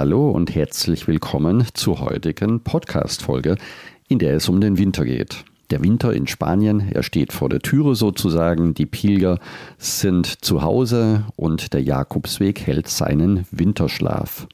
[0.00, 3.58] Hallo und herzlich willkommen zur heutigen Podcast-Folge,
[4.08, 5.44] in der es um den Winter geht.
[5.68, 9.38] Der Winter in Spanien, er steht vor der Türe sozusagen, die Pilger
[9.76, 14.48] sind zu Hause und der Jakobsweg hält seinen Winterschlaf.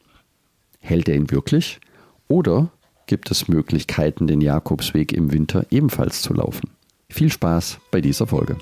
[0.81, 1.79] Hält er ihn wirklich?
[2.27, 2.73] Oder
[3.07, 6.71] gibt es Möglichkeiten, den Jakobsweg im Winter ebenfalls zu laufen?
[7.09, 8.57] Viel Spaß bei dieser Folge.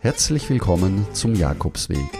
[0.00, 2.19] Herzlich willkommen zum Jakobsweg.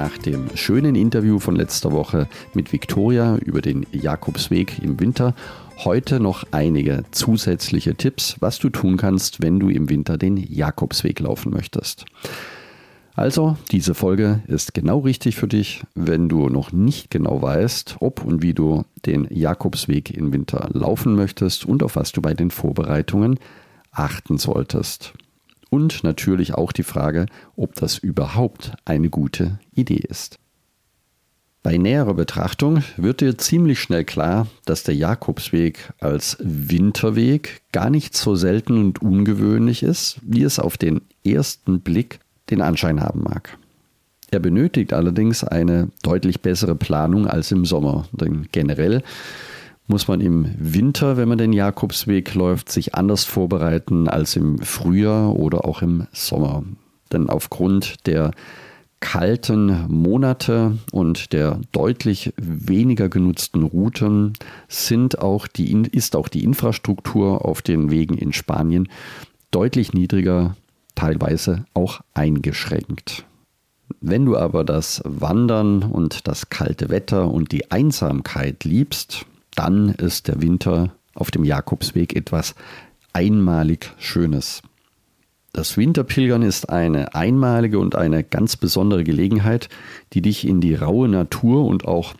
[0.00, 5.34] Nach dem schönen Interview von letzter Woche mit Viktoria über den Jakobsweg im Winter
[5.76, 11.20] heute noch einige zusätzliche Tipps, was du tun kannst, wenn du im Winter den Jakobsweg
[11.20, 12.06] laufen möchtest.
[13.14, 18.24] Also, diese Folge ist genau richtig für dich, wenn du noch nicht genau weißt, ob
[18.24, 22.50] und wie du den Jakobsweg im Winter laufen möchtest und auf was du bei den
[22.50, 23.38] Vorbereitungen
[23.92, 25.12] achten solltest.
[25.70, 27.26] Und natürlich auch die Frage,
[27.56, 30.38] ob das überhaupt eine gute Idee ist.
[31.62, 38.16] Bei näherer Betrachtung wird dir ziemlich schnell klar, dass der Jakobsweg als Winterweg gar nicht
[38.16, 43.58] so selten und ungewöhnlich ist, wie es auf den ersten Blick den Anschein haben mag.
[44.30, 49.02] Er benötigt allerdings eine deutlich bessere Planung als im Sommer, denn generell
[49.90, 55.36] muss man im Winter, wenn man den Jakobsweg läuft, sich anders vorbereiten als im Frühjahr
[55.36, 56.62] oder auch im Sommer.
[57.12, 58.30] Denn aufgrund der
[59.00, 64.34] kalten Monate und der deutlich weniger genutzten Routen
[64.68, 68.88] sind auch die, ist auch die Infrastruktur auf den Wegen in Spanien
[69.50, 70.56] deutlich niedriger,
[70.94, 73.24] teilweise auch eingeschränkt.
[74.00, 79.26] Wenn du aber das Wandern und das kalte Wetter und die Einsamkeit liebst,
[79.60, 82.54] dann ist der Winter auf dem Jakobsweg etwas
[83.12, 84.62] einmalig Schönes.
[85.52, 89.68] Das Winterpilgern ist eine einmalige und eine ganz besondere Gelegenheit,
[90.14, 92.14] die dich in die raue Natur und auch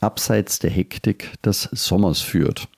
[0.00, 2.68] abseits der Hektik des Sommers führt.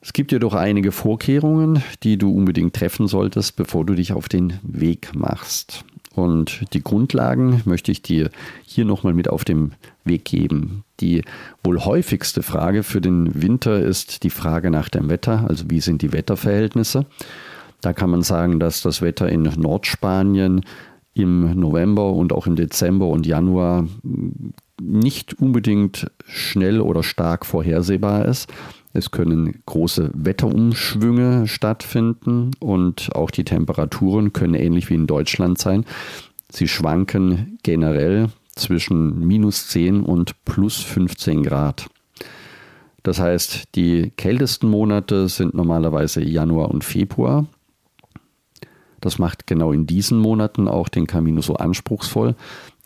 [0.00, 4.60] Es gibt jedoch einige Vorkehrungen, die du unbedingt treffen solltest, bevor du dich auf den
[4.62, 5.84] Weg machst.
[6.14, 8.30] Und die Grundlagen möchte ich dir
[8.64, 9.72] hier nochmal mit auf den
[10.10, 10.84] Weg geben.
[11.00, 11.22] Die
[11.64, 16.02] wohl häufigste Frage für den Winter ist die Frage nach dem Wetter, also wie sind
[16.02, 17.06] die Wetterverhältnisse.
[17.80, 20.62] Da kann man sagen, dass das Wetter in Nordspanien
[21.14, 23.86] im November und auch im Dezember und Januar
[24.80, 28.52] nicht unbedingt schnell oder stark vorhersehbar ist.
[28.92, 35.84] Es können große Wetterumschwünge stattfinden und auch die Temperaturen können ähnlich wie in Deutschland sein.
[36.50, 41.88] Sie schwanken generell zwischen minus 10 und plus 15 Grad.
[43.02, 47.46] Das heißt, die kältesten Monate sind normalerweise Januar und Februar.
[49.00, 52.34] Das macht genau in diesen Monaten auch den Camino so anspruchsvoll.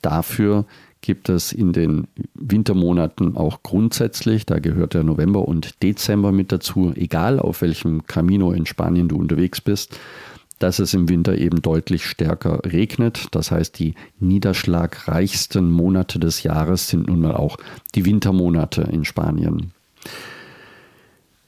[0.02, 0.64] Dafür
[1.00, 6.92] gibt es in den Wintermonaten auch grundsätzlich, da gehört der November und Dezember mit dazu,
[6.94, 9.98] egal auf welchem Camino in Spanien du unterwegs bist,
[10.64, 13.26] dass es im Winter eben deutlich stärker regnet.
[13.32, 17.58] Das heißt, die niederschlagreichsten Monate des Jahres sind nun mal auch
[17.94, 19.72] die Wintermonate in Spanien.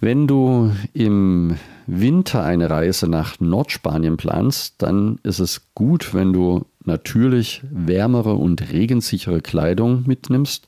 [0.01, 1.57] Wenn du im
[1.87, 8.71] Winter eine Reise nach Nordspanien planst, dann ist es gut, wenn du natürlich wärmere und
[8.71, 10.67] regensichere Kleidung mitnimmst.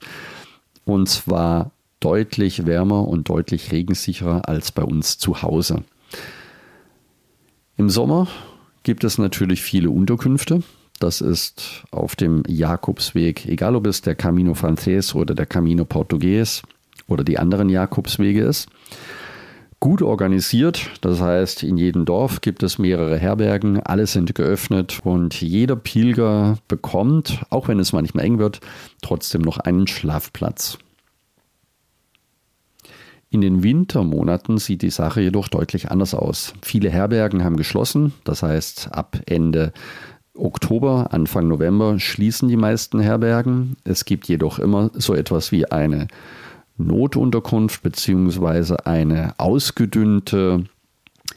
[0.87, 1.70] Und zwar
[2.00, 5.82] deutlich wärmer und deutlich regensicherer als bei uns zu Hause.
[7.78, 8.27] Im Sommer
[8.83, 10.65] gibt es natürlich viele Unterkünfte.
[10.99, 16.62] Das ist auf dem Jakobsweg, egal ob es der Camino Frances oder der Camino Portugues
[17.06, 18.69] oder die anderen Jakobswege ist
[19.79, 20.91] gut organisiert.
[21.02, 26.58] Das heißt, in jedem Dorf gibt es mehrere Herbergen, alle sind geöffnet und jeder Pilger
[26.67, 28.61] bekommt, auch wenn es manchmal eng wird,
[29.02, 30.79] trotzdem noch einen Schlafplatz.
[33.30, 36.54] In den Wintermonaten sieht die Sache jedoch deutlich anders aus.
[36.62, 39.72] Viele Herbergen haben geschlossen, das heißt ab Ende
[40.34, 43.76] Oktober, Anfang November schließen die meisten Herbergen.
[43.84, 46.08] Es gibt jedoch immer so etwas wie eine
[46.78, 50.64] Notunterkunft beziehungsweise eine ausgedünnte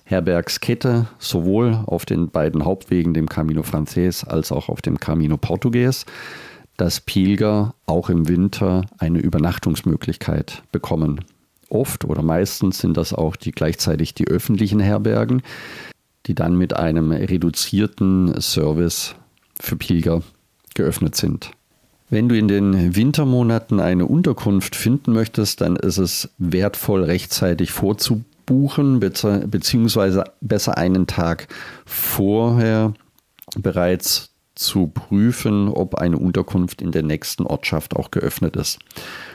[0.05, 6.05] Herbergskette sowohl auf den beiden Hauptwegen, dem Camino Frances als auch auf dem Camino Portugues.
[6.77, 11.21] dass Pilger auch im Winter eine Übernachtungsmöglichkeit bekommen.
[11.71, 15.41] Oft oder meistens sind das auch die gleichzeitig die öffentlichen Herbergen,
[16.25, 19.15] die dann mit einem reduzierten Service
[19.59, 20.21] für Pilger
[20.75, 21.51] geöffnet sind.
[22.09, 28.99] Wenn du in den Wintermonaten eine Unterkunft finden möchtest, dann ist es wertvoll, rechtzeitig vorzubuchen,
[28.99, 31.47] beziehungsweise besser einen Tag
[31.85, 32.93] vorher
[33.57, 38.79] bereits zu prüfen, ob eine Unterkunft in der nächsten Ortschaft auch geöffnet ist.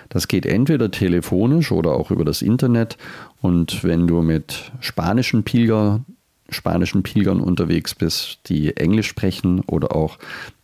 [0.08, 2.96] Das geht entweder telefonisch oder auch über das Internet.
[3.40, 6.04] Und wenn du mit spanischen Pilger,
[6.48, 10.18] spanischen Pilgern unterwegs bist, die Englisch sprechen oder auch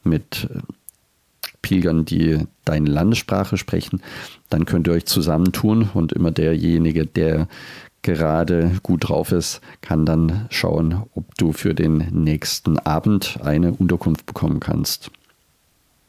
[0.05, 0.49] mit
[1.63, 4.03] Pilgern, die deine Landessprache sprechen,
[4.51, 7.49] dann könnt ihr euch zusammentun und immer derjenige, der
[8.03, 14.27] gerade gut drauf ist, kann dann schauen, ob du für den nächsten Abend eine Unterkunft
[14.27, 15.11] bekommen kannst.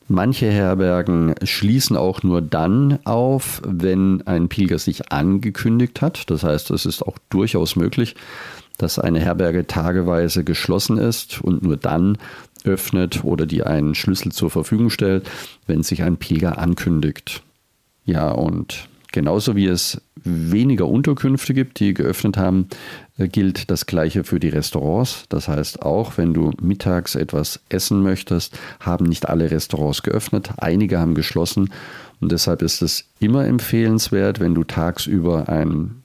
[0.07, 6.29] Manche Herbergen schließen auch nur dann auf, wenn ein Pilger sich angekündigt hat.
[6.29, 8.15] Das heißt, es ist auch durchaus möglich,
[8.77, 12.17] dass eine Herberge tageweise geschlossen ist und nur dann
[12.65, 15.29] öffnet oder die einen Schlüssel zur Verfügung stellt,
[15.67, 17.43] wenn sich ein Pilger ankündigt.
[18.05, 22.67] Ja, und genauso wie es weniger Unterkünfte gibt, die geöffnet haben,
[23.17, 25.25] äh, gilt das gleiche für die Restaurants.
[25.29, 30.99] Das heißt, auch wenn du mittags etwas essen möchtest, haben nicht alle Restaurants geöffnet, einige
[30.99, 31.69] haben geschlossen
[32.23, 36.03] und deshalb ist es immer empfehlenswert, wenn du tagsüber ein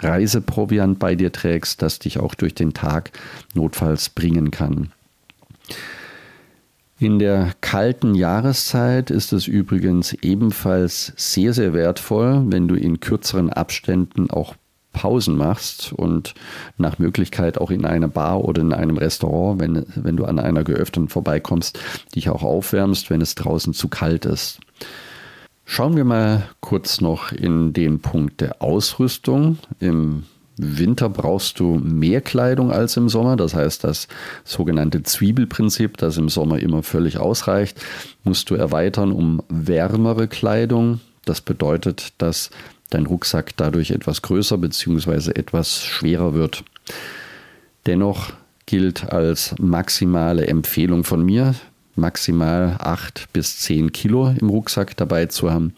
[0.00, 3.10] Reiseproviant bei dir trägst, das dich auch durch den Tag
[3.54, 4.92] notfalls bringen kann.
[6.98, 13.50] In der kalten Jahreszeit ist es übrigens ebenfalls sehr, sehr wertvoll, wenn du in kürzeren
[13.50, 14.54] Abständen auch
[14.92, 16.34] Pausen machst und
[16.78, 20.62] nach Möglichkeit auch in einer Bar oder in einem Restaurant, wenn, wenn du an einer
[20.62, 21.78] geöffneten vorbeikommst,
[22.14, 24.60] dich auch aufwärmst, wenn es draußen zu kalt ist.
[25.66, 29.58] Schauen wir mal kurz noch in den Punkt der Ausrüstung.
[29.80, 30.24] Im
[30.56, 33.36] Winter brauchst du mehr Kleidung als im Sommer.
[33.36, 34.08] Das heißt, das
[34.44, 37.80] sogenannte Zwiebelprinzip, das im Sommer immer völlig ausreicht,
[38.22, 41.00] musst du erweitern um wärmere Kleidung.
[41.24, 42.50] Das bedeutet, dass
[42.90, 45.32] dein Rucksack dadurch etwas größer bzw.
[45.32, 46.64] etwas schwerer wird.
[47.86, 48.32] Dennoch
[48.66, 51.54] gilt als maximale Empfehlung von mir,
[51.96, 55.74] maximal 8 bis 10 Kilo im Rucksack dabei zu haben.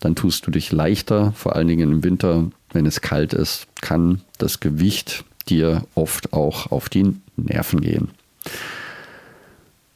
[0.00, 4.22] Dann tust du dich leichter, vor allen Dingen im Winter, wenn es kalt ist, kann
[4.38, 8.08] das Gewicht dir oft auch auf die Nerven gehen.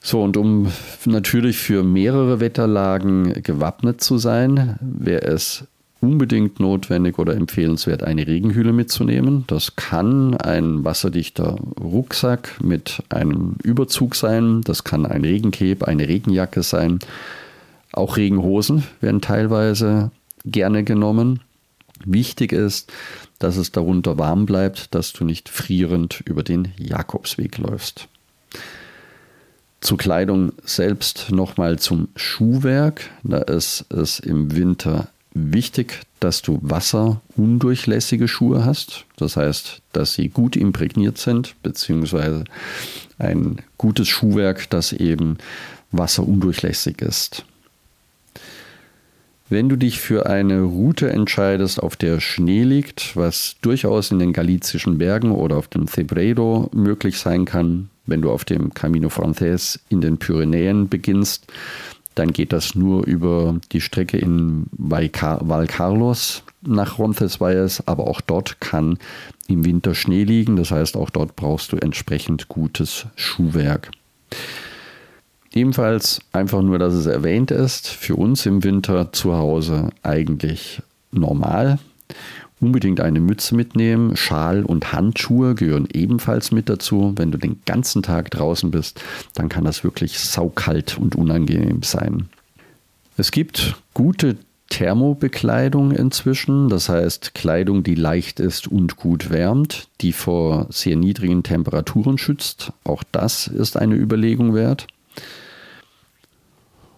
[0.00, 0.70] So, und um
[1.04, 5.64] natürlich für mehrere Wetterlagen gewappnet zu sein, wäre es
[6.00, 9.44] unbedingt notwendig oder empfehlenswert, eine Regenhülle mitzunehmen.
[9.48, 14.60] Das kann ein wasserdichter Rucksack mit einem Überzug sein.
[14.62, 17.00] Das kann ein Regencape, eine Regenjacke sein.
[17.92, 20.10] Auch Regenhosen werden teilweise
[20.44, 21.40] gerne genommen.
[22.06, 22.92] Wichtig ist,
[23.40, 28.08] dass es darunter warm bleibt, dass du nicht frierend über den Jakobsweg läufst.
[29.80, 33.10] Zur Kleidung selbst nochmal zum Schuhwerk.
[33.24, 39.04] Da ist es im Winter wichtig, dass du wasserundurchlässige Schuhe hast.
[39.16, 42.44] Das heißt, dass sie gut imprägniert sind, beziehungsweise
[43.18, 45.38] ein gutes Schuhwerk, das eben
[45.90, 47.44] wasserundurchlässig ist.
[49.48, 54.32] Wenn du dich für eine Route entscheidest, auf der Schnee liegt, was durchaus in den
[54.32, 59.78] galizischen Bergen oder auf dem Cebredo möglich sein kann, wenn du auf dem Camino Frances
[59.88, 61.46] in den Pyrenäen beginnst,
[62.16, 68.98] dann geht das nur über die Strecke in Valcarlos nach Roncesvalles, aber auch dort kann
[69.46, 70.56] im Winter Schnee liegen.
[70.56, 73.92] Das heißt, auch dort brauchst du entsprechend gutes Schuhwerk.
[75.56, 80.82] Ebenfalls einfach nur, dass es erwähnt ist, für uns im Winter zu Hause eigentlich
[81.12, 81.78] normal
[82.60, 84.18] unbedingt eine Mütze mitnehmen.
[84.18, 87.14] Schal und Handschuhe gehören ebenfalls mit dazu.
[87.16, 89.02] Wenn du den ganzen Tag draußen bist,
[89.34, 92.28] dann kann das wirklich saukalt und unangenehm sein.
[93.16, 94.36] Es gibt gute
[94.68, 101.42] Thermobekleidung inzwischen, das heißt Kleidung, die leicht ist und gut wärmt, die vor sehr niedrigen
[101.42, 102.72] Temperaturen schützt.
[102.84, 104.86] Auch das ist eine Überlegung wert.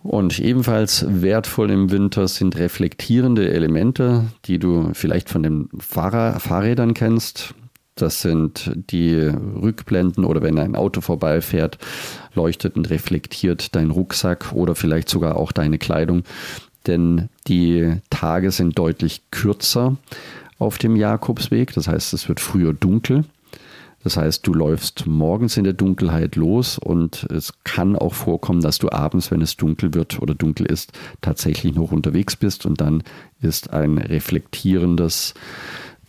[0.02, 6.94] Und ebenfalls wertvoll im Winter sind reflektierende Elemente, die du vielleicht von den Fahrrad Fahrrädern
[6.94, 7.54] kennst.
[7.94, 11.78] Das sind die Rückblenden oder wenn ein Auto vorbeifährt,
[12.34, 16.22] leuchtet und reflektiert dein Rucksack oder vielleicht sogar auch deine Kleidung.
[16.86, 19.96] Denn die Tage sind deutlich kürzer
[20.58, 21.74] auf dem Jakobsweg.
[21.74, 23.24] Das heißt, es wird früher dunkel.
[24.04, 28.78] Das heißt, du läufst morgens in der Dunkelheit los und es kann auch vorkommen, dass
[28.78, 33.02] du abends, wenn es dunkel wird oder dunkel ist, tatsächlich noch unterwegs bist und dann
[33.40, 35.34] ist ein reflektierendes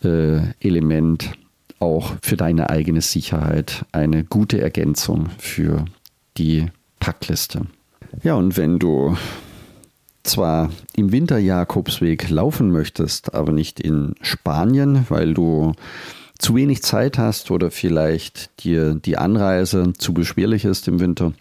[0.04, 1.32] äh, Element
[1.80, 5.86] auch für deine eigene Sicherheit eine gute Ergänzung für
[6.38, 6.68] die
[7.00, 7.62] Packliste.
[8.24, 9.18] Ja, und wenn du
[10.24, 15.74] zwar im Winter Jakobsweg laufen möchtest, aber nicht in Spanien, weil du
[16.40, 21.34] zu wenig Zeit hast oder vielleicht dir die Anreise zu beschwerlich ist im Winter,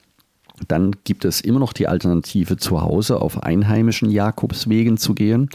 [0.66, 5.48] dann gibt es immer noch die Alternative zu Hause auf einheimischen Jakobswegen zu gehen.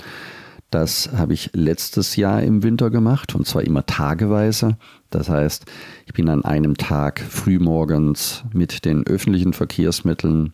[0.72, 4.78] Das habe ich letztes Jahr im Winter gemacht und zwar immer tageweise.
[5.10, 5.66] Das heißt,
[6.08, 10.54] ich bin an einem Tag frühmorgens mit den öffentlichen Verkehrsmitteln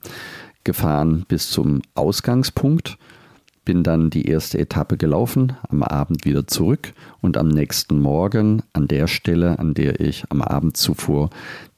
[0.65, 2.97] gefahren bis zum Ausgangspunkt,
[3.69, 8.87] bin dann die erste Etappe gelaufen, am Abend wieder zurück und am nächsten Morgen an
[8.87, 11.29] der Stelle, an der ich am Abend zuvor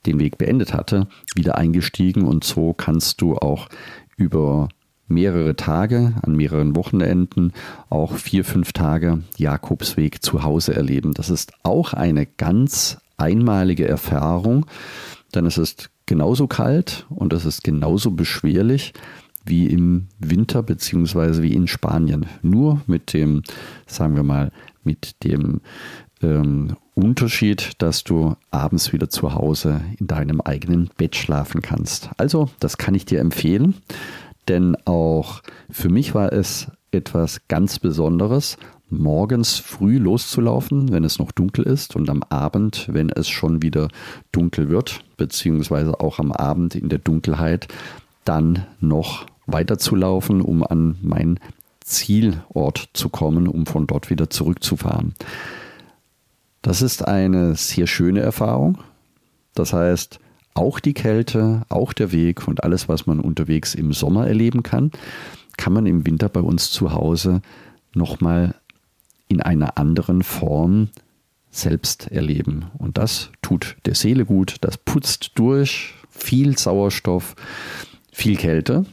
[0.05, 3.67] den Weg beendet hatte, wieder eingestiegen und so kannst du auch
[4.15, 4.69] über
[5.09, 7.51] mehrere Tage, an mehreren Wochenenden,
[7.89, 11.13] auch vier, fünf Tage Jakobsweg zu Hause erleben.
[11.13, 14.65] Das ist auch eine ganz einmalige Erfahrung,
[15.35, 18.93] denn es ist genauso kalt und es ist genauso beschwerlich
[19.45, 22.25] wie im Winter beziehungsweise wie in Spanien.
[22.41, 23.43] Nur mit dem,
[23.87, 24.51] sagen wir mal,
[24.83, 25.61] mit dem
[26.21, 32.09] ähm, Unterschied, dass du abends wieder zu Hause in deinem eigenen Bett schlafen kannst.
[32.17, 33.75] Also, das kann ich dir empfehlen,
[34.47, 38.57] denn auch für mich war es etwas ganz Besonderes,
[38.89, 43.87] morgens früh loszulaufen, wenn es noch dunkel ist und am Abend, wenn es schon wieder
[44.31, 47.67] dunkel wird, beziehungsweise auch am Abend in der Dunkelheit,
[48.25, 51.39] dann noch weiterzulaufen, um an meinen
[51.81, 55.13] Zielort zu kommen, um von dort wieder zurückzufahren.
[56.61, 58.77] Das ist eine sehr schöne Erfahrung.
[59.55, 60.19] Das heißt,
[60.53, 64.91] auch die Kälte, auch der Weg und alles, was man unterwegs im Sommer erleben kann,
[65.57, 67.41] kann man im Winter bei uns zu Hause
[67.93, 68.55] nochmal
[69.27, 70.89] in einer anderen Form
[71.49, 72.65] selbst erleben.
[72.77, 77.35] Und das tut der Seele gut, das putzt durch, viel Sauerstoff,
[78.21, 78.85] viel Kälte,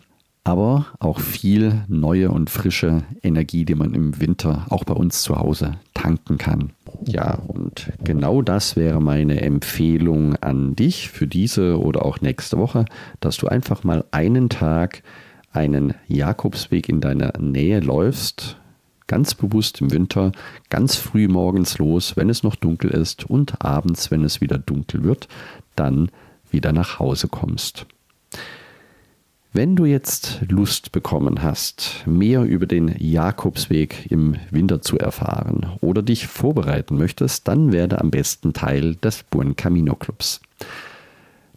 [0.43, 5.37] aber auch viel neue und frische Energie, die man im Winter auch bei uns zu
[5.37, 6.71] Hause tanken kann.
[7.05, 12.87] Ja, und genau das wäre meine Empfehlung an dich für diese oder auch nächste Woche,
[13.21, 15.03] dass du einfach mal einen Tag
[15.53, 18.57] einen Jakobsweg in deiner Nähe läufst,
[19.09, 20.33] ganz bewusst im Winter,
[20.71, 25.05] ganz früh morgens los, wenn es noch dunkel ist und abends, wenn es wieder dunkel
[25.05, 25.29] wird,
[25.77, 26.11] dann
[26.51, 27.85] wieder nach Hause kommst.
[29.55, 36.03] Wenn du jetzt Lust bekommen hast, mehr über den Jakobsweg im Winter zu erfahren oder
[36.03, 40.43] dich vorbereiten möchtest, dann werde am besten Teil des Buen Camino Clubs.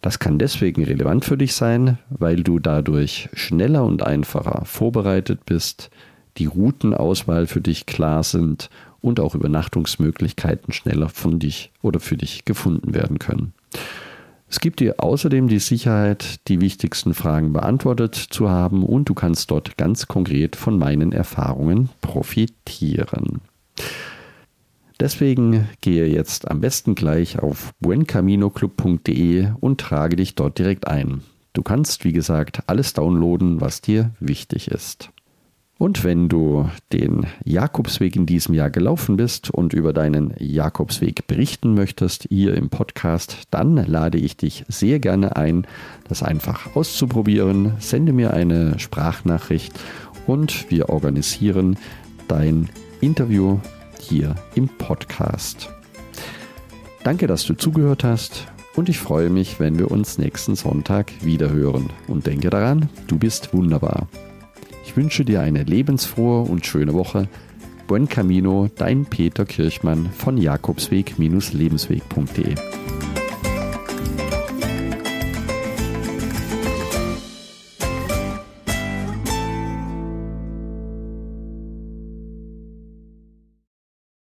[0.00, 5.90] Das kann deswegen relevant für dich sein, weil du dadurch schneller und einfacher vorbereitet bist,
[6.38, 8.70] die Routenauswahl für dich klar sind
[9.02, 13.52] und auch Übernachtungsmöglichkeiten schneller von dich oder für dich gefunden werden können.
[14.52, 19.50] Es gibt dir außerdem die Sicherheit, die wichtigsten Fragen beantwortet zu haben und du kannst
[19.50, 23.40] dort ganz konkret von meinen Erfahrungen profitieren.
[25.00, 31.22] Deswegen gehe jetzt am besten gleich auf buencaminoclub.de und trage dich dort direkt ein.
[31.54, 35.08] Du kannst, wie gesagt, alles downloaden, was dir wichtig ist.
[35.82, 41.74] Und wenn du den Jakobsweg in diesem Jahr gelaufen bist und über deinen Jakobsweg berichten
[41.74, 45.66] möchtest hier im Podcast, dann lade ich dich sehr gerne ein,
[46.08, 47.72] das einfach auszuprobieren.
[47.80, 49.72] Sende mir eine Sprachnachricht
[50.28, 51.76] und wir organisieren
[52.28, 52.68] dein
[53.00, 53.58] Interview
[53.98, 55.68] hier im Podcast.
[57.02, 58.46] Danke, dass du zugehört hast
[58.76, 61.90] und ich freue mich, wenn wir uns nächsten Sonntag wieder hören.
[62.06, 64.06] Und denke daran, du bist wunderbar.
[64.92, 67.26] Ich wünsche dir eine lebensfrohe und schöne Woche.
[67.86, 72.56] Buen Camino, dein Peter Kirchmann von Jakobsweg-lebensweg.de.